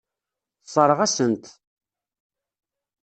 [0.63, 1.45] Tessṛeɣ-asen-t.